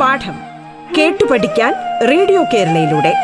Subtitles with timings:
[0.00, 0.36] പാഠം
[0.98, 1.74] കേട്ടു പഠിക്കാൻ
[2.08, 3.14] റേഡിയോ കേരളയിലൂടെ.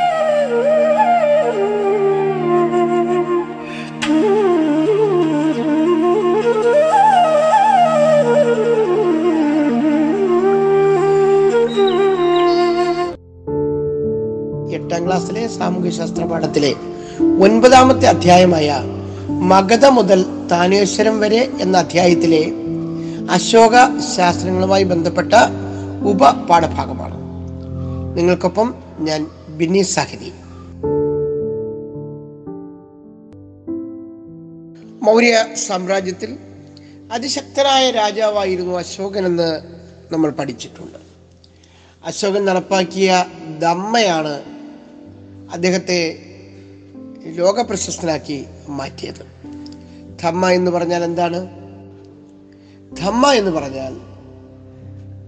[14.75, 16.75] എട്ടാം ക്ലാസ്സിലെ സാമൂഹ്യശാസ്ത്ര പാഠത്തിലെ
[17.41, 18.94] ഒൻപതാമത്തെ അധ്യായമായ
[19.29, 22.53] മഗധ മുതൽ താനേശ്വരം വരെ എന്ന അധ്യായത്തിലെ
[23.31, 25.33] അശോക ശാസ്ത്രങ്ങളുമായി ബന്ധപ്പെട്ട
[26.05, 27.15] ഉപപാഠഭാഗമാണ്.
[28.17, 30.33] നിങ്ങൾക്കൊപ്പം ഞാൻ ബിന്നി സാഹിതി.
[35.03, 36.39] മൗര്യ സാമ്രാജ്യത്തിൽ
[37.13, 39.61] അതിശക്തനായ രാജാവായിരുന്നു അശോകൻ എന്ന്
[40.13, 40.99] നമ്മൾ പഠിച്ചിട്ടുണ്ട്.
[42.05, 43.25] അശോകൻ നടപ്പാക്കിയ
[43.59, 44.43] ദമ്മയാണ്
[45.53, 46.31] അദ്ദേഹത്തെ
[47.25, 49.27] ലോകപ്രശസ്തനാക്കി മാറ്റിയത്.
[50.23, 51.41] ധമ്മ എന്ന് പറഞ്ഞാൽ എന്താണ്?
[52.97, 54.01] ധമ്മ എന്ന് പറഞ്ഞാൽ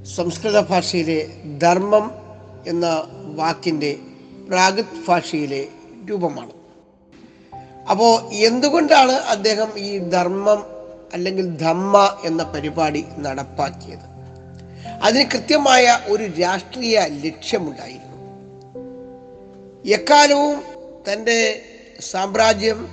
[0.05, 2.11] സംസ്കൃത ഭാഷയിലെ ധർമ്മം
[2.67, 3.97] എന്ന വാക്കിന്റെ
[4.49, 5.69] പ്രാകൃത് ഭാഷയിലെ
[6.11, 6.51] രൂപമാണ്.
[7.91, 10.65] അപ്പോൾ എന്തുകൊണ്ടാണ് അദ്ദേഹം ഈ ധർമ്മം
[11.13, 14.17] അല്ലെങ്കിൽ ധമ്മ എന്ന പരിപാടി നടപ്പാക്കിയത്?
[15.03, 18.17] അതിന് കൃത്യമായ ഒരു രാഷ്ട്രീയ ലക്ഷ്യമുണ്ടായിരുന്നു.
[19.87, 20.63] എക്കാലവും
[21.13, 21.63] തന്റെ
[22.01, 22.89] സാമ്രാജ്യം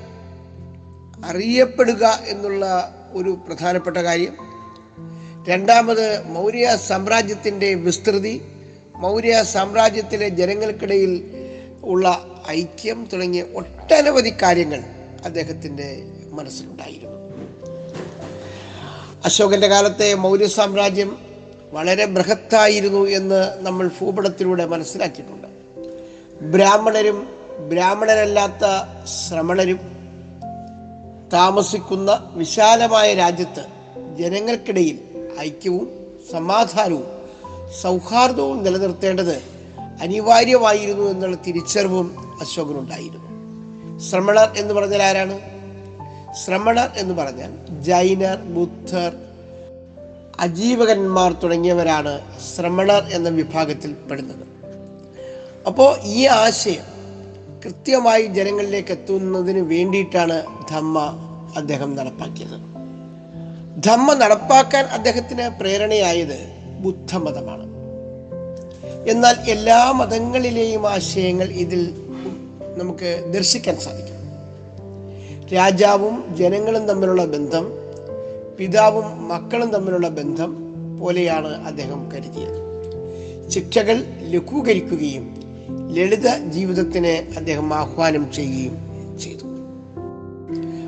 [1.25, 4.35] അറിയപ്പെടുക എന്നുള്ള ഒരു പ്രധാനപ്പെട്ട കാര്യം.
[5.47, 8.41] രണ്ടാമത് മൗര്യ സാമ്രാജ്യത്തിന്റെ വിസ്തൃതി
[8.95, 11.23] മൗര്യ സാമ്രാജ്യത്തിലെ ജനങ്ങൾക്കിടയിൽ
[11.83, 14.79] ഉള്ള ഐക്യം തുടങ്ങിയ ഒട്ടനവധി കാര്യങ്ങൾ
[15.25, 17.13] അദ്ദേഹത്തിന്റെ മനസ്സിലുണ്ടായിരുന്നു.
[19.25, 21.17] അശോകന്റെ കാലത്തെ മൗര്യ സാമ്രാജ്യം
[21.71, 25.47] വളരെ ബൃഹത്തായിരുന്നു എന്ന് നമ്മൾ ഭൂപടത്തിലൂടെ മനസ്സിലാക്കിയിട്ടുണ്ട്.
[26.43, 28.65] ബ്രാഹ്മണരും ബ്രാഹ്മണരല്ലാത്ത
[29.05, 29.79] ശ്രമണരും
[31.33, 33.65] താമസിക്കുന്ന വിശാലമായ രാജ്യത്ത്
[34.17, 34.99] ജനങ്ങൾക്കിടയിൽ
[35.39, 35.89] ഐക്യവും
[36.31, 37.05] സമാധാനവും
[37.81, 39.43] സൗഹാർദ്ദവും നിലനിർത്തേണ്ടത്
[40.01, 43.23] അനിവാര്യമായിരുന്നു എന്നുള്ള തിരിച്ചറിവും അശോകനുണ്ടായിരുന്നു.
[43.99, 45.39] ശ്രമണർ എന്ന് പറഞ്ഞാൽ ആരാണ്?
[46.33, 49.15] ശ്രമണർ എന്ന് പറഞ്ഞാൽ ജൈനർ ബുദ്ധർ
[50.39, 52.21] അജീവകന്മാർ തുടങ്ങിയവരാണ്
[52.55, 54.47] ശ്രമണർ എന്ന വിഭാഗത്തിൽ പെടുന്നത്.
[55.67, 56.92] അപ്പോൾ ഈ ആശയം
[57.65, 60.99] കൃത്യമായി ജനങ്ങളിലേക്ക് എത്തുന്നതിന് വേണ്ടിയിട്ടാണ് ധമ്മ
[61.57, 62.73] അദ്ദേഹം നടപ്പാക്കിയത്.
[63.83, 66.47] ധമ്മ നടപ്പാക്കാൻ അദ്ദേഹത്തിന് പ്രേരണയായത്
[66.79, 67.73] ബുദ്ധമതമാണ്.
[69.09, 71.93] എന്നാൽ എല്ലാ മതങ്ങളിലെയും ആശയങ്ങൾ ഇതിൽ
[72.77, 74.13] നമുക്ക് ദർശിക്കാൻ സാധിക്കും.
[75.53, 77.71] രാജാവും ജനങ്ങളും തമ്മിലുള്ള ബന്ധം
[78.59, 80.55] പിതാവും മക്കളും തമ്മിലുള്ള ബന്ധം
[80.97, 82.63] പോലെയാണ് അദ്ദേഹം കരുതിയത്.
[83.49, 88.75] ശിക്ഷകൾ ലഘൂകരിക്കുകയും ലളിത ജീവിതത്തിന് അദ്ദേഹം ആഹ്വാനം ചെയ്യുകയും
[89.19, 89.45] ചെയ്തു.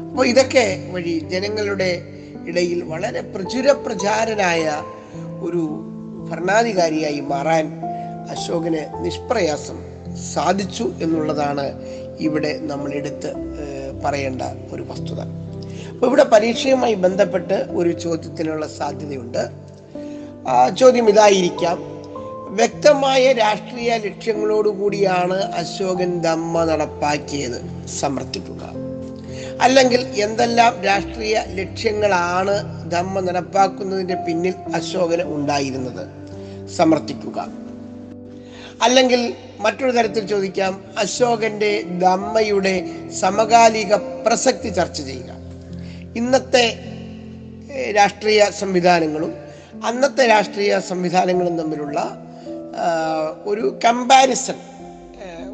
[0.09, 2.01] അപ്പോൾ ഇതൊക്കെ വഴി ജനങ്ങളുടെ
[2.47, 4.83] ഇടയിൽ വളരെ പ്രചുര പ്രചാരനായ
[5.39, 5.81] ഒരു
[6.31, 7.81] ഭരണാധികാരിയായി മാറാൻ
[8.29, 9.77] അശോകന് നിഷ്പ്രയാസം
[10.33, 11.81] സാധിച്ചു എന്നുള്ളതാണ്
[12.19, 13.33] ഇവിടെ നമ്മൾ എടുത്ത്
[14.03, 14.41] പറയേണ്ട
[14.71, 15.19] ഒരു വസ്തുത.
[15.93, 19.49] അപ്പോൾ ഇവിടെ പരീക്ഷയുമായി ബന്ധപ്പെട്ട് ഒരു ചോദ്യത്തിനുള്ള സാധ്യതയുണ്ട്.
[20.77, 21.94] ചോദ്യം ഇതായിരിക്കാം.
[22.49, 27.87] വ്യക്തമായ രാഷ്ട്രീയ ലക്ഷ്യങ്ങളോടുകൂടിയാണ് അശോകൻ ദമ്മ നടപ്പാക്കിയത്.
[27.87, 28.69] സമർത്ഥിക്കുക.
[29.61, 36.07] അല്ലെങ്കിൽ എന്തെല്ലാം രാഷ്ട്രീയ ലക്ഷ്യങ്ങളാണ് ധമ്മ നടപ്പാക്കുന്നതിന്റെ പിന്നിൽ അശോകന് ഉണ്ടായിരുന്നത്.
[36.67, 37.47] സമർത്ഥിക്കുക.
[38.81, 42.85] അല്ലെങ്കിൽ മറ്റൊരു തരത്തിൽ ചോദിക്കാം അശോകന്റെ ദമ്മയുടെ
[43.19, 45.35] സമകാലിക പ്രസക്തി ചർച്ച ചെയ്യുക.
[46.17, 46.79] ഇന്നത്തെ
[47.95, 49.33] രാഷ്ട്രീയ സംവിധാനങ്ങളും
[49.85, 52.21] അന്നത്തെ രാഷ്ട്രീയ സംവിധാനങ്ങളും തമ്മിലുള്ള
[53.45, 54.55] ഒരു കമ്പാരിസൺ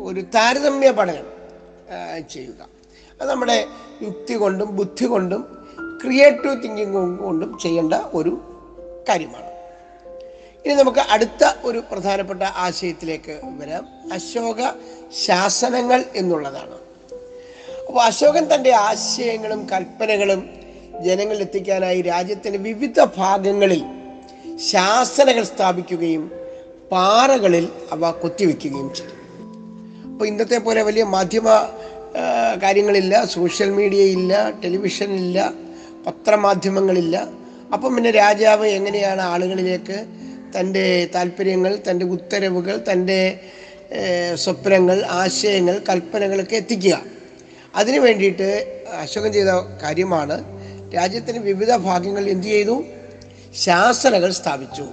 [0.04, 1.28] ഒരു താരതമ്യ പഠനം
[2.30, 2.68] ചെയ്യുക.
[3.22, 3.66] അത് നമ്മുടെ
[4.02, 5.68] യുക്തി കൊണ്ടും ബുദ്ധി കൊണ്ടും
[6.04, 8.42] ക്രിയേറ്റീവ് തിങ്കിങ് കൊണ്ടും ചെയ്യേണ്ട ഒരു
[9.10, 9.52] കാര്യമാണ്.
[10.66, 13.88] ഇനി നമുക്ക് അടുത്ത ഒരു പ്രധാനപ്പെട്ട ആശയത്തിലേക്ക് വരാം.
[14.14, 14.56] അശോക
[15.26, 16.78] ശാസനങ്ങൾ എന്നുള്ളതാണ്.
[17.88, 20.50] അപ്പോൾ അശോകൻ തന്റെ ആശയങ്ങളും കൽപ്പനകളും
[21.02, 23.84] ജനങ്ങളിൽ എത്തിക്കാനായി രാജ്യത്തിന്റെ വിവിധ ഭാഗങ്ങളിൽ
[24.58, 26.41] ശാസനകൾ സ്ഥാപിക്കുകയും
[26.92, 29.16] പാറകളിൽ അവ കൊത്തിവെക്കുകയും ചെയ്തു.
[30.12, 31.48] അപ്പോൾ ഇന്നത്തെ പോലെ വലിയ മാധ്യമ
[32.64, 35.54] കാര്യങ്ങളില്ല സോഷ്യൽ മീഡിയ ഇല്ല ടെലിവിഷൻ ഇല്ല
[36.08, 37.18] പത്രമാധ്യമങ്ങളില്ല.
[37.74, 39.98] അപ്പം പിന്നെ രാജാവ് എങ്ങനെയാണ് ആളുകളിലേക്ക്
[40.56, 43.40] തന്റെ താല്പര്യങ്ങൾ തന്റെ ഉത്തരവുകൾ തന്റെ
[44.36, 46.96] സ്വപ്നങ്ങൾ ആശയങ്ങൾ കൽപ്പനകളൊക്കെ എത്തിക്കുക.
[47.76, 48.50] അതിനു വേണ്ടിയിട്ട്
[49.02, 49.52] അശോകൻ ചെയ്ത
[49.84, 50.36] കാര്യമാണ്
[50.96, 52.84] രാജ്യത്തിന് വിവിധ ഭാഗങ്ങളിൽ എന്തു ചെയ്തു?
[53.56, 54.86] ശാസനകൾ സ്ഥാപിച്ചു.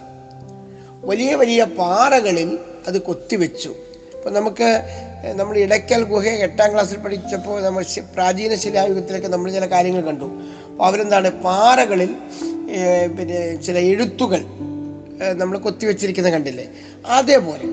[1.05, 2.59] വലിയ വലിയ പാറകളിൽ
[2.89, 3.69] അത് കൊത്തിവെച്ചു.
[4.17, 4.69] ഇപ്പം നമുക്ക്
[5.35, 7.85] നമ്മൾ ഇടയ്ക്കൽ ഗുഹ എട്ടാം ക്ലാസ്സിൽ പഠിച്ചപ്പോൾ നമ്മൾ
[8.15, 10.25] പ്രാചീന ശിലായുഗത്തിലൊക്കെ നമ്മൾ ചില കാര്യങ്ങൾ കണ്ടു.
[10.71, 12.17] അപ്പോൾ അവരെന്താണ് പാറകളിൽ
[13.19, 14.45] പിന്നെ ചില എഴുത്തുകൾ
[15.35, 16.67] നമ്മൾ കൊത്തിവെച്ചിരിക്കുന്നത് കണ്ടില്ലേ?
[17.06, 17.67] അതേപോലെ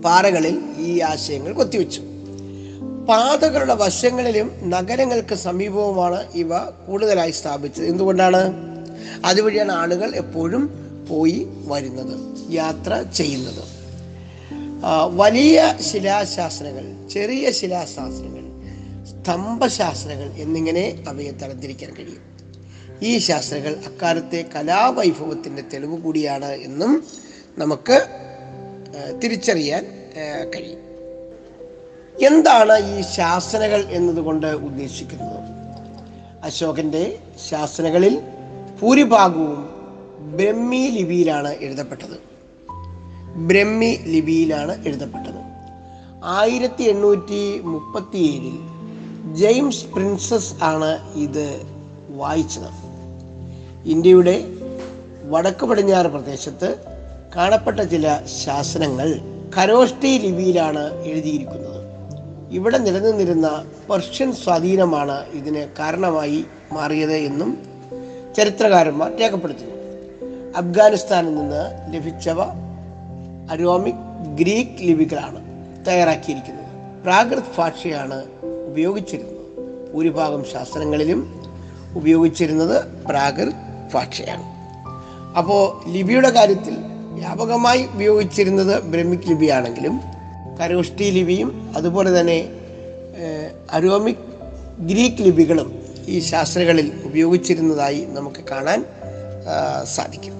[0.00, 2.00] പാറകളിൽ ഈ ആശയങ്ങൾ കൊത്തിവെച്ചു.
[3.08, 7.86] പാതകളുടെ വശങ്ങളിലും നഗരങ്ങൾക്ക് സമീപവുമാണ് ഇവ കൂടുതലായി സ്ഥാപിച്ചത്.
[7.86, 8.42] എന്തുകൊണ്ടാണ്?
[9.24, 10.79] അതുവഴിയാണ് ആളുകൾ എപ്പോഴും
[11.10, 12.16] പോയി വരുന്നത്
[12.52, 13.64] യാത്ര ചെയ്യുന്നത്.
[15.12, 18.44] വലിയ ശിലാശാസ്ത്രങ്ങൾ ചെറിയ ശിലാശാസനങ്ങൾ
[19.10, 22.30] സ്തംഭശാസ്ത്രങ്ങൾ എന്നിങ്ങനെ അവയെ തരംതിരിക്കാൻ കഴിയും.
[23.02, 27.06] ഈ ശാസ്ത്രങ്ങൾ അക്കാലത്തെ കലാവൈഭവത്തിന്റെ തെളിവ് കൂടിയാണ് എന്നും
[27.58, 27.98] നമുക്ക്
[29.22, 29.86] തിരിച്ചറിയാൻ
[30.54, 30.80] കഴിയും.
[32.28, 35.40] എന്താണ് ഈ ശാസനകൾ എന്നതുകൊണ്ട് ഉദ്ദേശിക്കുന്നത്?
[36.44, 37.18] അശോകന്റെ
[37.50, 38.22] ശാസനകളിൽ
[38.82, 39.69] ഭൂരിഭാഗവും
[40.20, 42.16] ബ്രഹ്മി ലിപിയിലാണ് എഴുതപ്പെട്ടത്.
[43.36, 45.40] ബ്രഹ്മി ലിപിയിലാണ് എഴുതപ്പെട്ടത്.
[46.24, 48.58] ആയിരത്തി എണ്ണൂറ്റി മുപ്പത്തി ഏഴിൽ
[49.34, 51.60] ജെയിംസ് പ്രിൻസസ് ആണ് ഇത്
[52.08, 52.70] വായിച്ചത്.
[53.86, 54.44] ഇന്ത്യയുടെ
[55.24, 56.84] വടക്ക് പടിഞ്ഞാറ് പ്രദേശത്ത്
[57.36, 59.20] കാണപ്പെട്ട ചില ശാസനങ്ങൾ
[59.56, 61.80] ഖരോഷ്ടി ലിപിയിലാണ് എഴുതിയിരിക്കുന്നത്.
[62.50, 67.58] ഇവിടെ നിലനിന്നിരുന്ന പെർഷ്യൻ സ്വാധീനമാണ് ഇതിന് കാരണമായി മാറിയത് എന്നും
[68.36, 69.79] ചരിത്രകാരന്മാർ രേഖപ്പെടുത്തുന്നു.
[70.56, 72.40] അഫ്ഗാനിസ്ഥാനിൽ നിന്ന് ലഭിച്ചവ
[73.50, 74.02] അരോമിക്
[74.36, 75.40] ഗ്രീക്ക് ലിപികളാണ്
[75.86, 76.66] തയ്യാറാക്കിയിരിക്കുന്നത്.
[77.04, 78.24] പ്രാകൃത് ഭാഷയാണ്
[78.66, 79.36] ഉപയോഗിച്ചിരുന്നത്.
[79.94, 81.44] ഭൂരിഭാഗം ശാസ്ത്രങ്ങളിലും
[81.96, 83.54] ഉപയോഗിച്ചിരുന്നത് പ്രാകൃത്
[83.94, 84.44] ഭാഷയാണ്.
[85.38, 86.76] അപ്പോൾ ലിപിയുടെ കാര്യത്തിൽ
[87.14, 90.00] വ്യാപകമായി ഉപയോഗിച്ചിരുന്നത് ബ്രഹ്മിക് ലിപിയാണെങ്കിലും
[90.60, 92.48] കരോഷ്ടി ലിപിയും അതുപോലെ തന്നെ
[93.72, 94.24] അരോമിക്
[94.80, 98.84] ഗ്രീക്ക് ലിപികളും ഈ ശാസ്ത്രങ്ങളിൽ ഉപയോഗിച്ചിരുന്നതായി നമുക്ക് കാണാൻ
[99.84, 100.34] സാധിക്കും.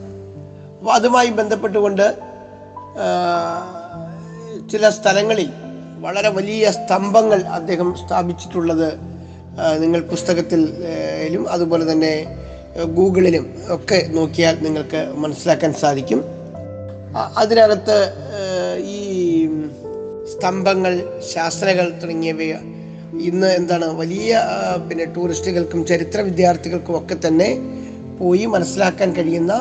[0.78, 2.18] അപ്പോൾ അതുമായി ബന്ധപ്പെട്ടുകൊണ്ട്
[4.72, 5.50] ചില സ്ഥലങ്ങളിൽ
[5.98, 8.98] വളരെ വലിയ സ്തംഭങ്ങൾ അദ്ദേഹം സ്ഥാപിച്ചിട്ടുള്ളത്
[9.78, 12.36] നിങ്ങൾ പുസ്തകത്തിലും അതുപോലെ തന്നെ
[12.94, 16.24] ഗൂഗിളിലും ഒക്കെ നോക്കിയാൽ നിങ്ങൾക്ക് മനസ്സിലാക്കാൻ സാധിക്കും.
[17.36, 17.96] അതിനകത്ത്
[18.84, 19.00] ഈ
[20.32, 22.40] സ്തംഭങ്ങൾ ശാസ്ത്രകൾ തുടങ്ങിയവ
[23.20, 24.42] ഇന്ന് എന്താണ് വലിയ
[24.90, 27.48] പിന്നെ ടൂറിസ്റ്റുകൾക്കും ചരിത്ര വിദ്യാർത്ഥികൾക്കും ഒക്കെ തന്നെ
[28.20, 29.52] പോയി മനസ്സിലാക്കാൻ കഴിയുന്ന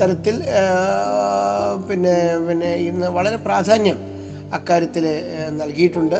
[0.00, 0.36] തരത്തിൽ
[1.88, 2.14] പിന്നെ
[2.46, 3.98] പിന്നെ ഇന്ന് വളരെ പ്രാധാന്യം
[4.56, 5.04] അക്കാര്യത്തിൽ
[5.60, 6.18] നൽകിയിട്ടുണ്ട്.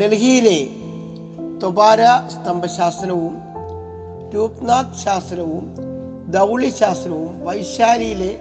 [0.00, 0.58] ഡൽഹിയിലെ
[1.62, 2.02] തൊബാര
[2.34, 3.34] സ്തംഭശാസ്ത്രവും
[4.34, 5.64] രൂപ്നാഥ് ശാസ്ത്രവും
[6.32, 8.32] ധൗളി ശാസ്ത്രവും വൈശാലിയിലെ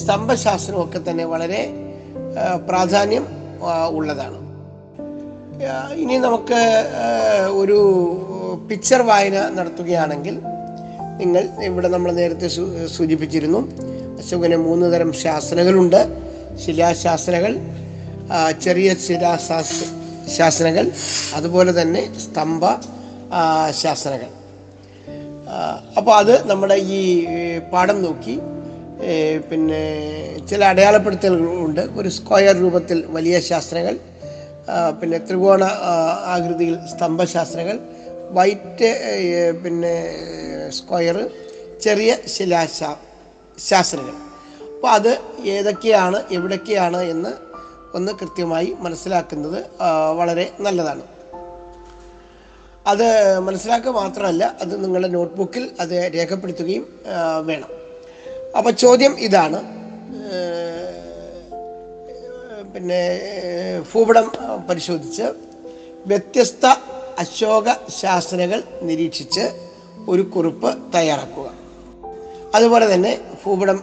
[0.00, 1.62] സ്തംഭശാസ്ത്രവും ഒക്കെ തന്നെ വളരെ
[2.68, 3.24] പ്രാധാന്യം
[3.98, 4.38] ഉള്ളതാണ്.
[6.02, 6.60] ഇനി നമുക്ക്
[7.60, 7.78] ഒരു
[8.68, 10.34] പിക്ചർ വായന നടത്തുകയാണെങ്കിൽ
[11.20, 12.48] നിങ്ങൾ ഇവിടെ നമ്മൾ നേരത്തെ
[12.96, 13.60] സൂചിപ്പിച്ചിരുന്നു
[14.20, 16.00] അശോകന് മൂന്ന് തരം ശാസനകളുണ്ട്.
[16.64, 17.52] ശിലാശാസനകൾ
[18.64, 19.84] ചെറിയ ശിലാശാസ്
[20.36, 20.84] ശാസനകൾ
[21.34, 22.64] അതുപോലെ തന്നെ സ്തംഭ
[23.82, 24.28] ശാസനകൾ.
[25.96, 27.00] അപ്പോൾ അത് നമ്മുടെ ഈ
[27.72, 28.34] പാഠം നോക്കി
[29.50, 29.82] പിന്നെ
[30.50, 33.94] ചില അടയാളപ്പെടുത്തലുകൾ ഉണ്ട് ഒരു സ്ക്വയർ രൂപത്തിൽ വലിയ ശാസ്ത്രങ്ങൾ
[35.00, 35.64] പിന്നെ ത്രികോണ
[36.34, 37.78] ആകൃതിയിൽ സ്തംഭശാസ്ത്രങ്ങൾ
[38.36, 38.88] വൈറ്റ്
[39.64, 39.94] പിന്നെ
[40.70, 41.30] സ്ക്വയർ
[41.82, 42.96] ചെറിയ ശിലാശാ
[43.68, 44.16] ശാസ്ത്രങ്ങൾ.
[44.74, 45.12] അപ്പോൾ അത്
[45.44, 47.32] ഏതൊക്കെയാണ് എവിടൊക്കെയാണ് എന്ന്
[47.96, 49.64] ഒന്ന് കൃത്യമായി മനസ്സിലാക്കുന്നത്
[50.18, 51.02] വളരെ നല്ലതാണ്.
[52.86, 56.84] അത് മനസ്സിലാക്കുക മാത്രമല്ല അത് നിങ്ങളുടെ നോട്ട്ബുക്കിൽ അത് രേഖപ്പെടുത്തുകയും
[57.44, 57.70] വേണം.
[58.56, 59.60] അപ്പോൾ ചോദ്യം ഇതാണ്.
[62.74, 63.02] പിന്നെ
[63.92, 64.32] ഭൂപടം
[64.70, 65.26] പരിശോധിച്ച്
[66.06, 66.66] വ്യത്യസ്ത
[67.18, 67.68] അശോക
[68.00, 69.44] ശാസനകൾ നിരീക്ഷിച്ച്
[70.08, 71.48] ഒരു കുറിപ്പ് തയ്യാറാക്കുക.
[72.54, 73.78] അതുപോലെ തന്നെ ഭൂപടം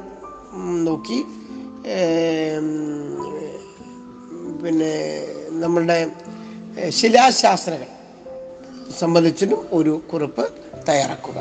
[0.88, 1.20] നോക്കി
[4.64, 4.94] പിന്നെ
[5.64, 5.98] നമ്മളുടെ
[7.00, 7.90] ശിലാശാസ്ത്രങ്ങൾ
[9.00, 10.46] സംബന്ധിച്ചിട്ടും ഒരു കുറിപ്പ്
[10.90, 11.38] തയ്യാറാക്കുക.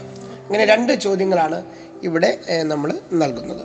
[0.46, 1.58] ഇങ്ങനെ രണ്ട് ചോദ്യങ്ങളാണ്
[2.02, 2.30] ഇവിടെ
[2.72, 3.64] നമ്മൾ നൽകുന്നത്.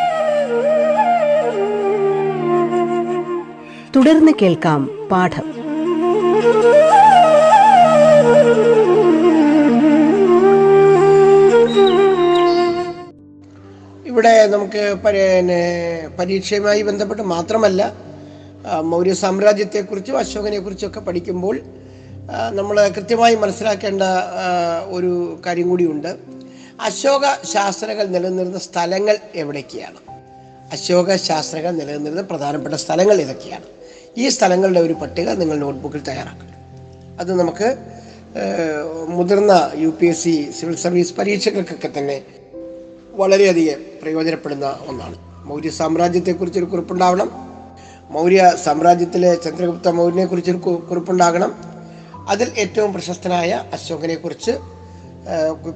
[3.95, 4.81] തുടർന്ന് കേൾക്കാം
[5.11, 5.47] പാഠം.
[14.07, 14.83] ഇവിടെ നമുക്ക്
[16.19, 17.93] പരീക്ഷയുമായി ബന്ധപ്പെട്ട് മാത്രമല്ല
[18.81, 21.59] മൗര്യ സാമ്രാജ്യത്തെക്കുറിച്ചും അശോകനെക്കുറിച്ചും ഒക്കെ പഠിക്കുമ്പോൾ
[22.51, 24.03] നമ്മൾ കൃത്യമായി മനസ്സിലാക്കേണ്ട
[24.87, 25.11] ഒരു
[25.45, 26.11] കാര്യം കൂടിയുണ്ട്.
[26.81, 29.99] അശോക ശാസ്ത്രകൾ നിലനിന്നിരുന്ന സ്ഥലങ്ങൾ എവിടെയൊക്കെയാണ്
[30.73, 33.67] അശോക ശാസ്ത്രങ്ങൾ നിലനിന്നിരുന്ന പ്രധാനപ്പെട്ട സ്ഥലങ്ങൾ ഏതൊക്കെയാണ്?
[34.17, 36.51] ഈ സ്ഥലങ്ങളുടെ ഒരു പട്ടിക നിങ്ങൾ നോട്ട്ബുക്കിൽ തയ്യാറാക്കുക
[37.19, 37.75] അത് നമുക്ക്
[39.07, 42.21] മുതിർന്ന U P S C civil service പരീക്ഷകൾക്കൊക്കെ തന്നെ
[43.11, 45.15] വളരെയധികം പ്രയോജനപ്പെടുന്ന ഒന്നാണ്.
[45.45, 47.31] മൗര്യ സാമ്രാജ്യത്തെക്കുറിച്ചൊരു കുറിപ്പുണ്ടാവണം.
[48.09, 51.55] മൗര്യ സാമ്രാജ്യത്തിലെ ചന്ദ്രഗുപ്ത മൗര്യനെ കുറിച്ചൊരു കു- കുറിപ്പുണ്ടാകണം.
[52.29, 54.51] അതിൽ ഏറ്റവും പ്രശസ്തനായ അശോകനെ കുറിച്ച്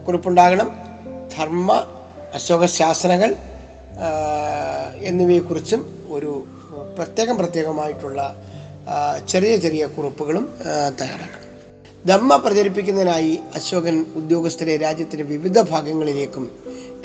[0.08, 0.72] കുറിപ്പുണ്ടാകണം.
[1.38, 1.86] ധർമ്മ
[2.34, 3.36] അശോക ശാസനകൾ
[4.98, 6.35] എന്നിവയെക്കുറിച്ചും ഒരു
[6.96, 8.20] പ്രത്യേകം പ്രത്യേകമായിട്ടുള്ള
[9.30, 10.46] ചെറിയ ചെറിയ കുറിപ്പുകളും
[11.02, 11.44] തയ്യാറാക്കണം.
[12.08, 16.52] ധമ്മ പ്രചരിപ്പിക്കുന്നതിനായി അശോകൻ ഉദ്യോഗസ്ഥരെ രാജ്യത്തിന്റെ വിവിധ ഭാഗങ്ങളിലേക്കും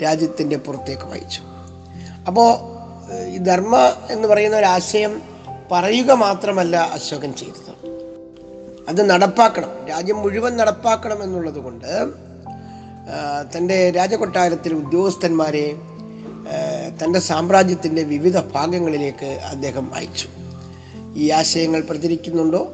[0.03, 1.41] രാജ്യത്തിന്റെ പുറത്തേക്കും അയച്ചു
[2.27, 2.49] അപ്പോൾ
[3.27, 3.77] ഈ ധർമ്മ
[4.09, 5.21] എന്ന് പറയുന്ന ഒരു ആശയം
[5.71, 7.71] പറയുക മാത്രമല്ല അശോകൻ ചെയ്തത്.
[8.89, 9.87] അത് നടപ്പാക്കണം.
[9.89, 11.91] രാജ്യം മുഴുവൻ നടപ്പാക്കണം എന്നുള്ളത് കൊണ്ട്
[13.53, 15.65] തന്റെ രാജകൊട്ടാരത്തിലെ ഉദ്യോഗസ്ഥന്മാരെ
[17.03, 20.27] തന്റെ സാമ്രാജ്യത്തിന്റെ വിവിധ ഭാഗങ്ങളിലേക്ക് അദ്ദേഹം അയച്ചു.
[21.15, 22.73] ഈ ആശയങ്ങൾ പ്രചരിക്കുന്നുണ്ടോ?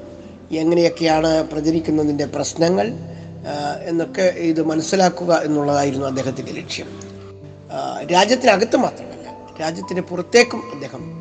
[0.51, 2.91] എങ്ങനെയൊക്കെയാണ് പ്രചരിക്കുന്നതിന്റെ പ്രശ്നങ്ങൾ?
[3.83, 6.87] എന്നൊക്കെ ഇത് മനസ്സിലാക്കുക എന്നുള്ളതായിരുന്നു അദ്ദേഹത്തിന്റെ ലക്ഷ്യം.
[8.11, 11.17] രാജ്യത്തിനകത്ത് മാത്രമല്ല രാജ്യത്തിന് പുറത്തേക്കും അദ്ദേഹം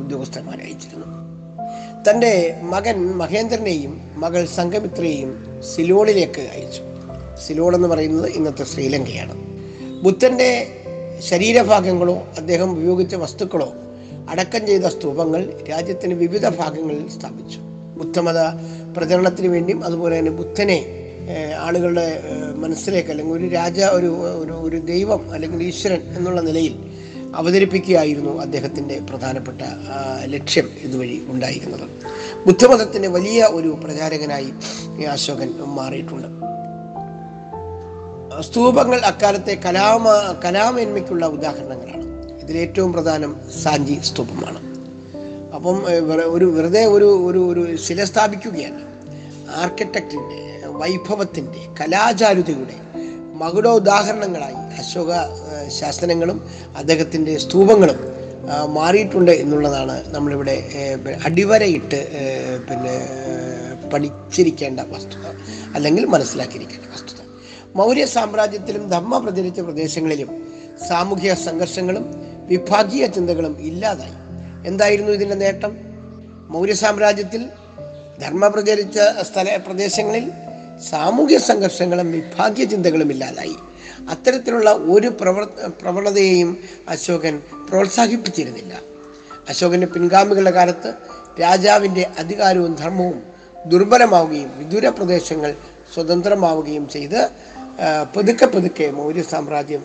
[0.00, 1.06] ഉദ്യോഗസ്ഥന്മാരെ അയച്ചിരുന്നു.
[2.10, 6.82] തന്റെ മകൻ മഹേന്ദ്രനെയും മകൾ സംഘമിത്രയെയും സിലോണിലേക്ക് അയച്ചു.
[7.46, 9.34] സിലോൺ എന്ന് പറയുന്നത് ഇന്നത്തെ ശ്രീലങ്കയാണ്.
[10.02, 10.80] ബുദ്ധന്റെ
[11.20, 13.74] ശരീരഭാഗങ്ങളോ അദ്ദേഹം ഉപയോഗിച്ച വസ്തുക്കളോ
[14.28, 17.58] അടക്കം ചെയ്ത സ്തൂപങ്ങൾ രാജ്യത്തിന് വിവിധ ഭാഗങ്ങളിൽ സ്ഥാപിച്ചു.
[17.98, 18.38] ബുദ്ധമത
[18.96, 21.04] പ്രചരണത്തിന് വേണ്ടിയും അതുപോലെ തന്നെ ബുദ്ധനെ
[21.58, 22.22] ആളുകളുടെ
[22.56, 24.10] മനസ്സിലേക്ക് അല്ലെങ്കിൽ ഒരു രാജ ഒരു
[24.54, 26.74] ഒരു ദൈവം അല്ലെങ്കിൽ ഈശ്വരൻ എന്നുള്ള നിലയിൽ
[27.34, 29.60] അവതരിപ്പിക്കുകയായിരുന്നു അദ്ദേഹത്തിന്റെ പ്രധാനപ്പെട്ട
[30.24, 31.88] ലക്ഷ്യം ഇതുവഴി ഉണ്ടായിരുന്നത്.
[32.46, 34.52] ബുദ്ധമതത്തിന്റെ വലിയ ഒരു പ്രചാരകനായി
[35.04, 36.43] അശോകൻ മാറിയിട്ടുണ്ട്.
[38.46, 40.06] സ്തൂപങ്ങൾ അക്കാലത്തെ കലാമ
[40.44, 42.04] കലാമേന്മയ്ക്കുള്ള ഉദാഹരണങ്ങളാണ്.
[42.42, 43.32] ഇതിലേറ്റവും പ്രധാനം
[43.62, 44.60] സാഞ്ചി സ്തൂപമാണ്.
[45.54, 45.76] അപ്പം
[46.36, 48.80] ഒരു വെറുതെ ഒരു ഒരു ഒരു ശില സ്ഥാപിക്കുകയാണ്
[49.62, 50.40] ആർക്കിടെക്റ്റിന്റെ
[50.80, 52.76] വൈഭവത്തിന്റെ കലാചാരുതയുടെ
[53.42, 55.12] മകുടോദാഹരണങ്ങളായി അശോക
[55.78, 56.38] ശാസനങ്ങളും
[56.76, 58.00] അദ്ദേഹത്തിന്റെ സ്തൂപങ്ങളും
[58.74, 60.56] മാറിയിട്ടുണ്ട് എന്നുള്ളതാണ് നമ്മളിവിടെ
[61.24, 62.00] അടിവരയിട്ട്
[62.68, 62.96] പിന്നെ
[63.92, 65.24] പഠിച്ചിരിക്കേണ്ട വസ്തുത.
[65.74, 67.13] അല്ലെങ്കിൽ മനസ്സിലാക്കിയിരിക്കേണ്ട വസ്തുത.
[67.74, 70.46] മൗര്യ സാമ്രാജ്യത്തിലും ധമ്മ പ്രചരിച്ച പ്രദേശങ്ങളിലും
[70.88, 72.04] സാമൂഹ്യ സംഘർഷങ്ങളും
[72.46, 74.16] വിഭാഗീയ ചിന്തകളും ഇല്ലാതായി.
[74.68, 75.76] എന്തായിരുന്നു ഇതിന്റെ നേട്ടം?
[76.48, 77.48] മൗര്യ സാമ്രാജ്യത്തിൽ
[78.20, 80.32] ധർമ്മ പ്രചരിച്ച സ്ഥല പ്രദേശങ്ങളിൽ
[80.90, 83.56] സാമൂഹ്യ സംഘർഷങ്ങളും വിഭാഗീയ ചിന്തകളും ഇല്ലാതായി.
[84.10, 85.48] അത്തരത്തിലുള്ള ഒരു പ്രവർ
[85.82, 88.80] പ്രവണതയെയും അശോകൻ പ്രോത്സാഹിപ്പിച്ചിരുന്നില്ല.
[89.48, 90.94] അശോകന്റെ പിൻഗാമികളുടെ കാലത്ത്
[91.40, 93.22] രാജാവിന്റെ അധികാരവും ധർമ്മവും
[93.66, 95.54] ദുർബലമാവുകയും വിദൂര പ്രദേശങ്ങൾ
[95.94, 97.30] സ്വതന്ത്രമാവുകയും ചെയ്ത്
[98.16, 99.82] പതുക്കെ പതുക്കെ മൗര്യ സാമ്രാജ്യം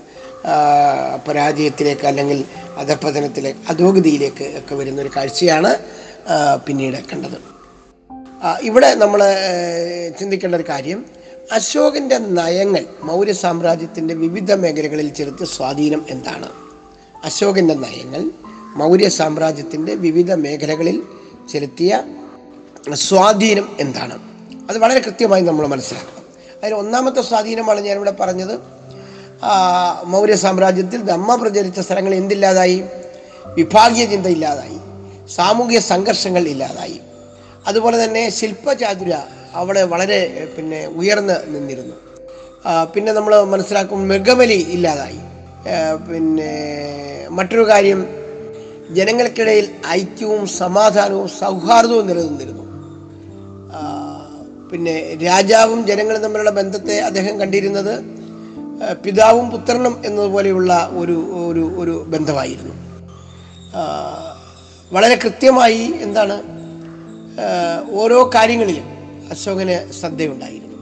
[1.27, 2.45] പരാജയത്തിലേക്ക് അല്ലെങ്കിൽ
[2.77, 5.71] അധപതനത്തിലേക്ക് അധോഗതിയിലേക്ക് ഒക്കെ വരുന്ന ഒരു കാഴ്ചയാണ്
[6.67, 7.37] പിന്നീട് കണ്ടത്.
[8.61, 9.21] ഇവിടെ നമ്മൾ
[10.19, 11.05] ചിന്തിക്കേണ്ട ഒരു കാര്യം.
[11.51, 16.49] അശോകന്റെ നയങ്ങൾ മൗര്യ സാമ്രാജ്യത്തിന്റെ വിവിധ മേഖലകളിൽ ചെലുത്തിയ സ്വാധീനം എന്താണ്?
[17.23, 18.23] അശോകന്റെ നയങ്ങൾ
[18.75, 21.03] മൗര്യ സാമ്രാജ്യത്തിന്റെ വിവിധ മേഖലകളിൽ
[21.51, 22.03] ചെലുത്തിയ
[22.93, 24.15] സ്വാധീനം എന്താണ്?
[24.69, 26.18] അത് വളരെ കൃത്യമായി നമ്മൾ മനസ്സിലാക്കണം.
[26.61, 28.55] അതിൽ ഒന്നാമത്തെ സ്വാധീനമാണ് ഞാനിവിടെ പറഞ്ഞത്.
[30.13, 32.79] മൗര്യ സാമ്രാജ്യത്തിൽ ധമ്മ പ്രചരിച്ച സ്ഥലങ്ങൾ എന്തില്ലാതായി?
[33.57, 34.77] വിഭാഗീയ ചിന്ത ഇല്ലാതായി
[35.37, 36.97] സാമൂഹിക സംഘർഷങ്ങൾ ഇല്ലാതായി.
[37.69, 39.13] അതുപോലെ തന്നെ ശില്പചാതുര
[39.59, 40.19] അവിടെ വളരെ
[40.55, 41.95] പിന്നെ ഉയർന്ന് നിന്നിരുന്നു.
[42.93, 45.19] പിന്നെ നമ്മൾ മനസ്സിലാക്കും മൃഗബലി ഇല്ലാതായി.
[46.09, 46.51] പിന്നെ
[47.37, 47.99] മറ്റൊരു കാര്യം
[48.97, 49.65] ജനങ്ങൾക്കിടയിൽ
[49.99, 52.58] ഐക്യവും സമാധാനവും സൗഹാർദ്ദവും നിലനിന്നിരുന്നു.
[54.71, 57.93] പിന്നെ രാജാവും ജനങ്ങളും തമ്മിലുള്ള ബന്ധത്തെ അദ്ദേഹം കണ്ടിരുന്നത്
[59.05, 62.75] പിതാവും പുത്രനും എന്നതുപോലെയുള്ള ഒരു ഒരു ഒരു ബന്ധമായിരുന്നു.
[64.93, 66.35] വളരെ കൃത്യമായി എന്താണ്
[67.91, 68.85] ഓരോ കാര്യങ്ങളിലും
[69.31, 70.77] അശോകന് ശ്രദ്ധയുണ്ടായിരുന്നു.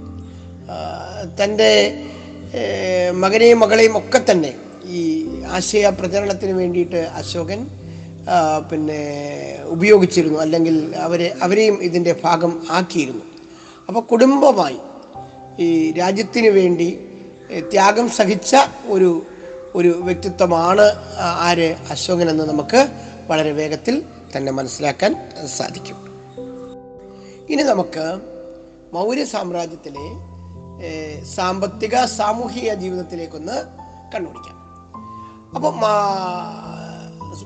[1.39, 1.71] തന്റെ
[3.11, 4.53] മകനെയും മകളെയും ഒക്കെ തന്നെ
[4.85, 5.01] ഈ
[5.45, 7.59] ആശയ പ്രചരണത്തിന് വേണ്ടിയിട്ട് അശോകൻ
[8.71, 9.01] പിന്നെ
[9.65, 10.39] ഉപയോഗിച്ചിരുന്നു.
[10.39, 13.25] അല്ലെങ്കിൽ അവരെ അവരെയും ഇതിന്റെ ഭാഗം ആക്കിയിരുന്നു.
[13.87, 14.79] അപ്പോൾ കുടുംബമായി
[15.59, 16.87] ഈ രാജ്യത്തിന് വേണ്ടി
[17.59, 18.55] ത്യാഗം സഹിച്ച
[18.87, 19.23] ഒരു
[19.75, 20.85] ഒരു വ്യക്തിത്വമാണ്
[21.19, 21.75] ആര്?
[21.91, 22.87] അശോകൻ എന്ന് നമുക്ക്
[23.27, 24.03] വളരെ വേഗത്തിൽ
[24.35, 25.15] തന്നെ മനസ്സിലാക്കാൻ
[25.57, 25.97] സാധിക്കും.
[27.49, 28.05] ഇനി നമുക്ക്
[28.93, 30.07] മൗര്യ സാമ്രാജ്യത്തിലെ
[31.35, 33.57] സാമ്പത്തിക സാമൂഹിക ജീവിതത്തിലേക്കൊന്ന്
[34.15, 34.57] കണ്ടുപിടിക്കാം.
[35.55, 35.75] അപ്പം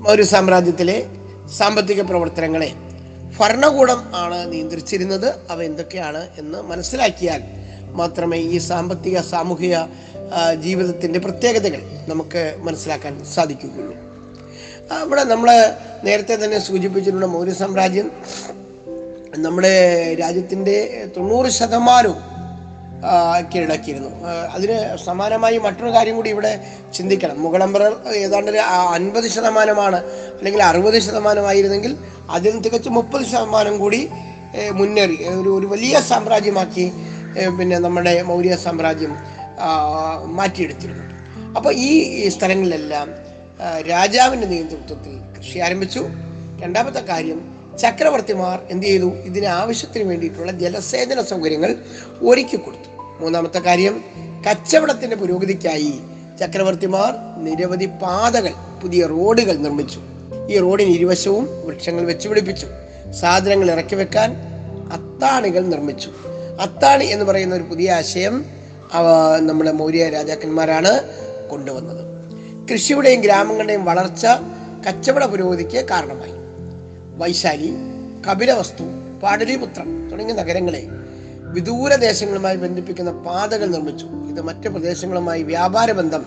[0.02, 1.06] മൗര്യ സാമ്രാജ്യത്തിലെ
[1.58, 2.70] സാമ്പത്തിക പ്രവർത്തനങ്ങളെ
[3.40, 5.28] ഭരണകൂടം ആണ് നിയന്ത്രിച്ചിരുന്നത്.
[5.50, 7.42] അവ എന്തൊക്കെയാണ് എന്ന് മനസ്സിലാക്കിയാൽ
[7.92, 9.76] മാത്രമേ ഈ സാമ്പത്തിക സാമൂഹിക
[10.60, 13.96] ജീവിതത്തിന്റെ പ്രത്യേകതകൾ നമുക്ക് മനസ്സിലാക്കാൻ സാധിക്കുകയുള്ളൂ.
[15.06, 15.50] ഇവിടെ നമ്മൾ
[16.04, 18.10] നേരത്തെ തന്നെ സൂചിപ്പിച്ചിട്ടുള്ള മൗര്യ സാമ്രാജ്യം.
[19.36, 19.74] നമ്മുടെ
[20.14, 20.76] രാജ്യത്തിന്റെ
[21.16, 22.18] തൊണ്ണൂറ് ശതമാനവും
[23.52, 24.10] കീഴടക്കിയിരുന്നു.
[24.54, 26.52] അതിന് സമാനമായി മറ്റൊരു കാര്യം കൂടി ഇവിടെ
[26.96, 27.36] ചിന്തിക്കണം.
[27.44, 27.92] മുഗളംബറർ
[28.24, 28.60] ഏതാണ്ട് ഒരു
[28.96, 29.98] അൻപത് ശതമാനമാണ്
[30.38, 31.94] അല്ലെങ്കിൽ അറുപത് ശതമാനമായിരുന്നെങ്കിൽ
[32.36, 34.00] അതിന് തികച്ച് മുപ്പത് ശതമാനം കൂടി
[34.78, 35.16] മുന്നേറി.
[35.40, 36.86] ഒരു ഒരു വലിയ സാമ്രാജ്യമാക്കി
[37.58, 39.12] പിന്നെ നമ്മുടെ മൗര്യ സാമ്രാജ്യം
[40.38, 41.04] മാറ്റിയെടുത്തിരുന്നു.
[41.56, 43.08] അപ്പോൾ ഈ സ്ഥലങ്ങളിലെല്ലാം
[43.92, 46.02] രാജാവിന്റെ നേതൃത്വത്തിൽ കൃഷി ആരംഭിച്ചു.
[46.62, 47.40] രണ്ടാമത്തെ കാര്യം
[47.82, 49.08] ചക്രവർത്തിമാർ എന്ത് ചെയ്തു?
[49.28, 51.70] ഇതിന് ആവശ്യത്തിന് വേണ്ടിയിട്ടുള്ള ജലസേചന സൗകര്യങ്ങൾ
[52.30, 52.88] ഒരുക്കി കൊടുത്തു
[53.22, 54.04] മൂന്നാമത്തെ കാര്യം
[54.50, 55.92] കച്ചവടത്തിന്റെ പുരോഗതിക്കായി
[56.40, 58.50] ചക്രവർത്തിമാർ നിരവധി പാതകൾ
[58.82, 60.00] പുതിയ റോഡുകൾ നിർമ്മിച്ചു.
[60.50, 62.66] ഈ റോഡിന് ഇരുവശവും വൃക്ഷങ്ങൾ വെച്ചുപിടിപ്പിച്ചു.
[63.20, 64.36] സാധനങ്ങൾ ഇറക്കി വെക്കാൻ
[64.92, 66.10] അത്താണികൾ നിർമ്മിച്ചു.
[66.60, 68.44] അത്താണി എന്ന് പറയുന്ന ഒരു പുതിയ ആശയം
[69.40, 70.92] നമ്മുടെ മൗര്യ രാജാക്കന്മാരാണ്
[71.50, 72.02] കൊണ്ടുവന്നത്.
[72.72, 74.26] കൃഷിയുടെയും ഗ്രാമങ്ങളുടെയും വളർച്ച
[74.88, 76.32] കച്ചവട പുരോഗതിക്ക് കാരണമായി.
[77.18, 77.72] വൈശാലി
[78.28, 78.84] കപിലവസ്തു
[79.22, 80.82] പാടലിപുത്രം തുടങ്ങിയ നഗരങ്ങളെ
[81.52, 84.06] വിദൂര ദേശങ്ങളുമായി ബന്ധിപ്പിക്കുന്ന പാതകൾ നിർമ്മിച്ചു.
[84.30, 86.24] ഇത് മറ്റ് പ്രദേശങ്ങളുമായി വ്യാപാര ബന്ധം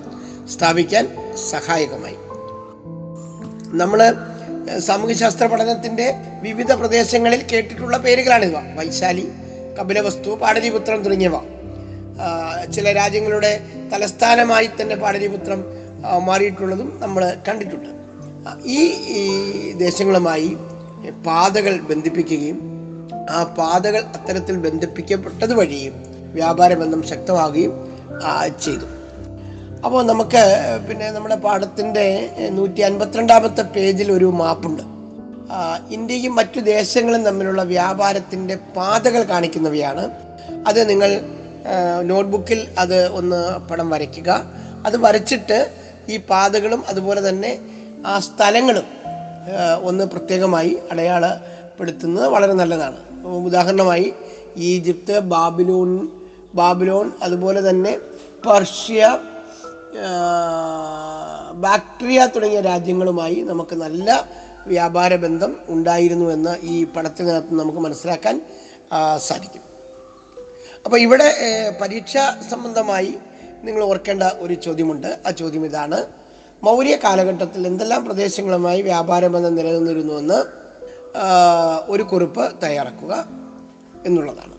[0.53, 1.05] സ്ഥാപിക്കാൻ
[1.51, 2.17] സഹായകമായി.
[3.77, 4.00] നമ്മൾ
[4.79, 9.32] സാമൂഹ്യശാസ്ത്ര പഠനത്തിന്റെ വിവിധ പ്രദേശങ്ങളിൽ കേട്ടിട്ടുള്ള പേരുകളാണിവ വൈശാലി
[9.79, 11.36] കപിലവസ്തു പാടലിപുത്രം തുടങ്ങിയവ.
[12.75, 13.60] ചില രാജ്യങ്ങളുടെ
[13.94, 15.63] തലസ്ഥാനമായി തന്നെ പാടലിപുത്രം
[16.25, 17.89] മാറിയിട്ടുള്ളതും നമ്മൾ കണ്ടിട്ടുണ്ട്.
[18.65, 18.79] ഈ
[19.72, 20.58] ദേശങ്ങളുമായി
[21.25, 22.75] പാതകൾ ബന്ധിപ്പിക്കുകയും
[23.29, 25.94] ആ പാതകൾ അത്തരത്തിൽ ബന്ധിപ്പിക്കപ്പെട്ടത് വഴിയും
[26.34, 27.74] വ്യാപാര ബന്ധം ശക്തമാകുകയും
[28.63, 28.86] ചെയ്തു.
[29.86, 30.44] അപ്പോൾ നമുക്ക്
[30.89, 34.83] പിന്നെ നമ്മുടെ പാഠത്തിന്റെ നൂറ്റി അൻപത്തിരണ്ടാമത്തെ പേജിൽ ഒരു മാപ്പുണ്ട്.
[35.92, 40.09] ഇന്ത്യയും മറ്റു ദേശങ്ങളും തമ്മിലുള്ള വ്യാപാരത്തിന്റെ പാതകൾ കാണിക്കുന്നവയാണ്.
[40.68, 41.22] അത് നിങ്ങൾ
[42.01, 44.44] നോട്ട്ബുക്കിൽ അത് ഒന്ന് പടം വരയ്ക്കുക.
[44.85, 45.72] അത് വരച്ചിട്ട്
[46.09, 47.59] ഈ പാതകളും അതുപോലെ തന്നെ
[48.05, 48.88] ആ സ്ഥലങ്ങളും
[49.81, 52.98] ഒന്ന് പ്രത്യേകമായി അടയാളപ്പെടുത്തുന്നത് വളരെ നല്ലതാണ്.
[53.25, 54.14] ഉദാഹരണമായി
[54.57, 56.09] ഈജിപ്ത് ബാബിലോൺ
[56.55, 58.00] ബാബിലോൺ അതുപോലെ തന്നെ
[58.48, 59.20] പർഷ്യ
[61.53, 64.27] ബാക്ടീരിയ തുടങ്ങിയ രാജ്യങ്ങളുമായി നമുക്ക് നല്ല
[64.68, 68.42] വ്യാപാര ബന്ധം ഉണ്ടായിരുന്നു എന്ന് ഈ പടത്തിനകത്ത് നമുക്ക് മനസ്സിലാക്കാൻ
[69.18, 69.61] സാധിക്കും.
[70.85, 71.29] അപ്പോൾ ഇവിടെ
[71.81, 72.18] പരീക്ഷ
[72.51, 73.18] സംബന്ധമായി
[73.64, 75.20] നിങ്ങൾ ഓർക്കേണ്ട ഒരു ചോദ്യമുണ്ട്.
[75.27, 76.05] ആ ചോദ്യം ഇതാണ്
[76.64, 80.64] മൗര്യ കാലഘട്ടത്തിൽ എന്തെല്ലാം പ്രദേശങ്ങളുമായി വ്യാപാര ബന്ധം നിലനിന്നിരുന്നുവെന്ന്
[81.93, 83.13] ഒരു കുറിപ്പ് തയ്യാറാക്കുക
[84.05, 84.55] എന്നുള്ളതാണ്.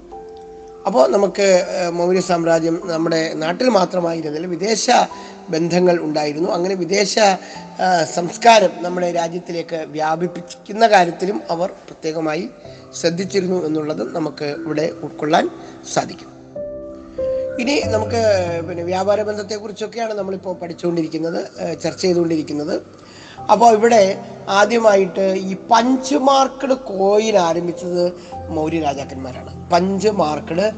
[0.86, 1.46] അപ്പോൾ നമുക്ക്
[1.92, 4.86] മൗര്യ സാമ്രാജ്യം നമ്മുടെ നാട്ടിൽ മാത്രമായിരുന്നില്ല വിദേശ
[5.54, 6.48] ബന്ധങ്ങൾ ഉണ്ടായിരുന്നു.
[6.48, 7.14] അങ്ങനെ വിദേശ
[8.14, 12.50] സംസ്കാരം നമ്മുടെ രാജ്യത്തിലേക്ക് വ്യാപിപ്പിക്കുന്ന കാര്യത്തിലും അവർ പ്രത്യേകമായി
[13.00, 15.50] ശ്രദ്ധിച്ചിരുന്നു എന്നുള്ളതും നമുക്ക് ഇവിടെ ഉൾക്കൊള്ളാൻ
[15.94, 16.30] സാധിക്കും.
[17.62, 18.22] ഇനി നമുക്ക്
[18.68, 21.40] പിന്നെ വ്യാപാര ബന്ധത്തെക്കുറിച്ചൊക്കെയാണ് നമ്മളിപ്പോൾ പഠിച്ചുകൊണ്ടിരിക്കുന്നത്
[21.82, 22.82] ചർച്ച ചെയ്തുകൊണ്ടിരിക്കുന്നത്.
[23.52, 24.02] അപ്പോൾ ഇവിടെ
[24.48, 28.12] ആദ്യമായിട്ട് ഈ പഞ്ച് മാർക്കഡ് കോയിൻ ആരംഭിച്ചത്
[28.48, 29.70] മൗര്യ രാജാക്കന്മാരാണ്.
[29.72, 30.70] പഞ്ച് മാർക്കഡ്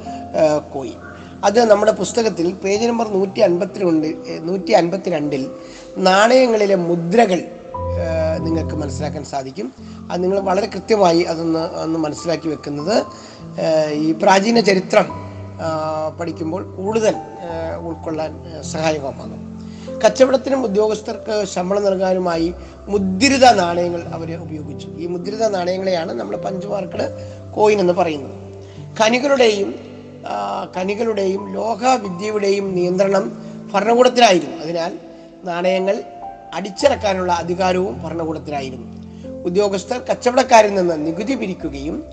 [0.75, 0.99] കോയിൻ
[1.45, 4.07] അത് നമ്മുടെ പുസ്തകത്തിൽ പേജ് നമ്പർ നൂറ്റി അൻപത്തിരണ്ട്
[4.43, 5.51] നൂറ്റി അൻപത്തിരണ്ടിൽ
[5.99, 7.45] നാണയങ്ങളിലെ മുദ്രകൾ
[8.39, 9.73] നിങ്ങൾക്ക് മനസ്സിലാക്കാൻ സാധിക്കും.
[10.11, 13.05] അത് നിങ്ങൾ വളരെ കൃത്യമായി അതൊന്ന് ഒന്ന് മനസ്സിലാക്കി വെക്കുന്നത്
[13.93, 15.07] ഈ പ്രാചീന ചരിത്രം
[16.21, 17.15] പഠിക്കുമ്പോൾ കൂടുതൽ
[17.79, 19.48] ഉൾക്കൊള്ളാൻ സഹായകമാകും.
[20.05, 22.55] കച്ചവടത്തിനും ഉദ്യോഗസ്ഥർക്ക് ശമ്പളം നൽകാനുമായി
[22.87, 24.89] മുദ്രിത നാണയങ്ങൾ അവർ ഉപയോഗിച്ചു.
[24.99, 27.07] ഈ മുദ്രിത നാണയങ്ങളെയാണ് നമ്മൾ പഞ്ചുമാർക്കട്
[27.57, 28.37] കോയിൻ എന്ന് പറയുന്നത്.
[29.01, 29.75] ഖനികളുടെയും
[30.77, 33.25] ഖനികളുടെയും ലോഹവിദ്യയുടെയും നിയന്ത്രണം
[33.73, 34.93] ഭരണകൂടത്തിലായിരുന്നു അതിനാൽ
[35.45, 36.03] നാണയങ്ങൾ
[36.55, 38.87] അടിച്ചിറക്കാനുള്ള അധികാരവും ഭരണകൂടത്തിലായിരുന്നു
[39.45, 42.05] ഉദ്യോഗസ്ഥർ കച്ചവടക്കാരിൽ നിന്ന് നികുതി പിരിക്കുകയും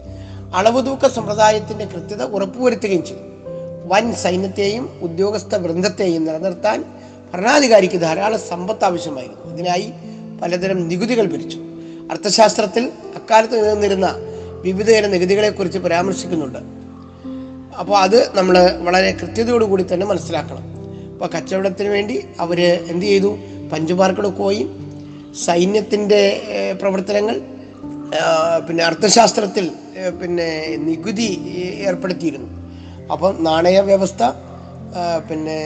[0.55, 3.23] അളവ് തൂക്ക സമ്പ്രദായത്തിന്റെ കൃത്യത ഉറപ്പുവരുത്തുകയും ചെയ്തു.
[3.87, 6.79] വൻ സൈന്യത്തെയും ഉദ്യോഗസ്ഥ വൃന്ദത്തെയും നിലനിർത്താൻ
[7.33, 9.87] ഭരണാധികാരിക്ക് ധാരാളം സമ്പത്ത് ആവശ്യമായിരുന്നു ഇതിനായി
[10.41, 11.57] പലതരം നികുതികൾ പിരിച്ചു.
[12.11, 12.83] അർത്ഥശാസ്ത്രത്തിൽ
[13.15, 14.07] അക്കാലത്ത് നിലനിന്നിരുന്ന
[14.63, 16.59] വിവിധതരം നികുതികളെക്കുറിച്ച് പരാമർശിക്കുന്നുണ്ട്.
[17.79, 20.63] അപ്പോൾ അത് നമ്മൾ വളരെ കൃത്യതയോടുകൂടി തന്നെ മനസ്സിലാക്കണം.
[21.13, 23.31] അപ്പോൾ കച്ചവടത്തിന് വേണ്ടി അവർ എന്ത് ചെയ്തു?
[23.71, 24.67] പഞ്ചുമാർക്കട് കോയിൻ
[25.45, 26.21] സൈന്യത്തിന്റെ
[26.81, 27.35] പ്രവർത്തനങ്ങൾ
[28.67, 29.65] പിന്നെ അർത്ഥശാസ്ത്രത്തിൽ
[30.21, 31.29] പിന്നെ നികുതി
[31.87, 32.49] ഏർപ്പെടുത്തിയിരുന്നു.
[33.11, 34.23] അപ്പം നാണയ വ്യവസ്ഥ
[35.29, 35.59] പിന്നെ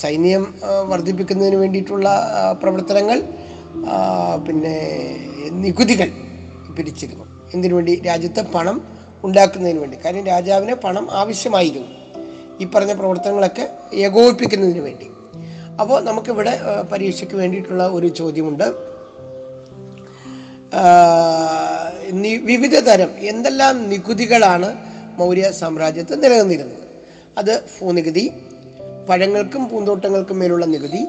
[0.00, 0.54] സൈന്യം
[0.88, 2.08] വർദ്ധിപ്പിക്കുന്നതിന് വേണ്ടിയിട്ടുള്ള
[2.62, 3.22] പ്രവർത്തനങ്ങൾ
[4.46, 4.76] പിന്നെ
[5.52, 6.10] നികുതികൾ
[6.76, 7.24] പിരിച്ചിരുന്നു.
[7.54, 8.02] എന്തിനു വേണ്ടി?
[8.06, 8.76] രാജ്യത്തെ പണം
[9.24, 9.98] ഉണ്ടാക്കുന്നതിന് വേണ്ടി.
[10.04, 11.90] കാര്യം രാജാവിന് പണം ആവശ്യമായിരുന്നു.
[12.60, 15.06] ഈ പറഞ്ഞ പ്രവർത്തനങ്ങളൊക്കെ ഏകോപിപ്പിക്കുന്നതിന് വേണ്ടി.
[15.80, 16.60] അപ്പോൾ നമുക്കിവിടെ
[16.92, 18.66] പരീക്ഷയ്ക്ക് വേണ്ടിയിട്ടുള്ള ഒരു ചോദ്യമുണ്ട്.
[22.50, 24.68] വിവിധ തരം എന്തെല്ലാം നികുതികളാണ്
[25.18, 26.82] മൗര്യ സാമ്രാജ്യത്ത് നിലനിന്നിരുന്നത്?
[27.38, 28.24] അത് ഭൂനികുതി
[29.08, 31.06] പഴങ്ങൾക്കും പൂന്തോട്ടങ്ങൾക്കും മേലുള്ള നികുതി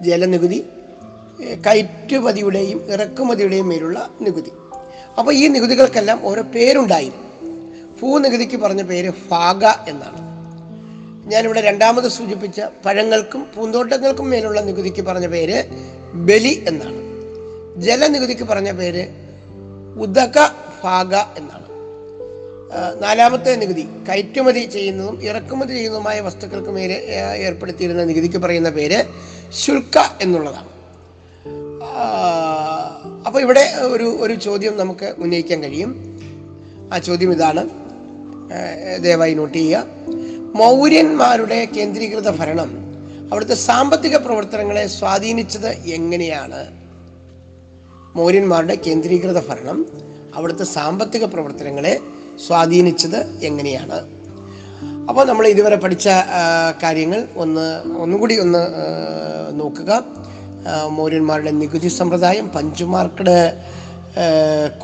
[0.00, 0.66] ജലനികുതി
[1.66, 4.52] കയറ്റുമതിയുടെയും ഇറക്കുമതിയുടെയും മേലുള്ള നികുതി.
[5.18, 7.26] അപ്പോൾ ഈ നികുതികൾക്കെല്ലാം ഓരോ പേരുണ്ടായിരുന്നു.
[8.00, 10.26] ഭൂനികുതിക്ക് പറഞ്ഞ പേര് ഫാഗ എന്നാണ്.
[11.32, 15.64] ഞാനിവിടെ രണ്ടാമത് സൂചിപ്പിച്ച പഴങ്ങൾക്കും പൂന്തോട്ടങ്ങൾക്കും മേലുള്ള നികുതിക്ക് പറഞ്ഞ പേര്
[16.14, 17.00] ബലി എന്നാണ്.
[17.82, 19.06] ജലനികുതിക്ക് പറഞ്ഞ പേര്
[20.00, 20.38] ഉദക
[20.82, 21.65] ഫാഗ എന്നാണ്.
[23.00, 26.94] നാലാമത്തെ നികുതി കയറ്റുമതി ചെയ്യുന്നതും ഇറക്കുമതി ചെയ്യുന്നതുമായ വസ്തുക്കൾക്ക് മേലെ
[27.36, 29.04] ഏർപ്പെടുത്തിയിരുന്ന നികുതിക്ക് പറയുന്ന പേര്
[29.50, 30.68] ശുൽക്ക എന്നുള്ളതാണ്.
[33.26, 36.20] അപ്പോൾ ഇവിടെ ഒരു ഒരു ചോദ്യം നമുക്ക് ഉന്നയിക്കാൻ കഴിയും.
[36.92, 37.68] ആ ചോദ്യം ഇതാണ്.
[39.00, 39.86] ദയവായി നോട്ട് ചെയ്യുക.
[40.54, 42.70] മൗര്യന്മാരുടെ കേന്ദ്രീകൃത ഭരണം
[43.32, 46.66] അവിടുത്തെ സാമ്പത്തിക പ്രവർത്തനങ്ങളെ സ്വാധീനിച്ചത് എങ്ങനെയാണ്?
[48.16, 49.86] മൗര്യന്മാരുടെ കേന്ദ്രീകൃത ഭരണം
[50.34, 52.00] അവിടുത്തെ സാമ്പത്തിക പ്രവർത്തനങ്ങളെ
[52.44, 53.98] സ്വാധീനിച്ചത് എങ്ങനെയാണ്?
[55.08, 56.06] അപ്പോൾ നമ്മൾ ഇതുവരെ പഠിച്ച
[56.82, 57.66] കാര്യങ്ങൾ ഒന്ന്
[58.04, 58.62] ഒന്നുകൂടി ഒന്ന്
[59.60, 59.90] നോക്കുക.
[60.98, 63.36] മൗര്യന്മാരുടെ നികുതി സമ്പ്രദായം പഞ്ചുമാർക്കഡ്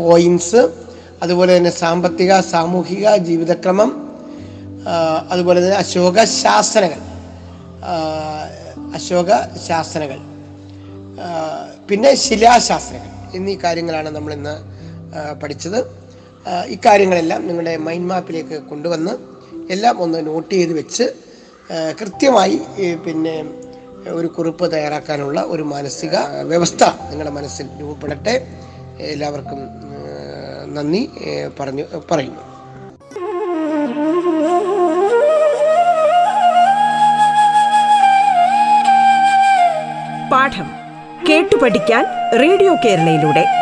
[0.00, 0.60] കോയിൻസ്
[1.22, 3.90] അതുപോലെ തന്നെ സാമ്പത്തിക സാമൂഹിക ജീവിതക്രമം
[5.32, 7.00] അതുപോലെ തന്നെ അശോക ശാസനകൾ
[8.98, 9.30] അശോക
[9.66, 10.20] ശാസനകൾ
[11.88, 14.54] പിന്നെ ശിലാശാസ്ത്രങ്ങൾ എന്നീ കാര്യങ്ങളാണ് നമ്മൾ ഇന്ന്
[15.42, 15.80] പഠിച്ചത്.
[16.48, 19.10] ഇക്കാര്യങ്ങളെല്ലാം നിങ്ങളുടെ മൈൻഡ് മാപ്പിലേക്ക് കൊണ്ടുവന്ന്
[19.72, 21.12] എല്ലാം ഒന്ന് നോട്ട് ചെയ്ത് വെച്ച്
[22.00, 22.60] കൃത്യമായി
[23.06, 23.44] പിന്നെ
[24.10, 28.34] ഒരു കുറിപ്പ് തയ്യാറാക്കാനുള്ള ഒരു മാനസിക വ്യവസ്ഥ നിങ്ങളുടെ മനസ്സിൽ രൂപപ്പെടട്ടെ.
[29.00, 29.60] എല്ലാവർക്കും
[30.74, 31.10] നന്ദി
[31.60, 32.42] പറഞ്ഞു പറയുന്നു.
[40.32, 40.68] പാഠം
[41.28, 42.04] കേട്ടു പഠിക്കാൻ
[42.40, 43.61] റേഡിയോ കേരളയിലൂടെ.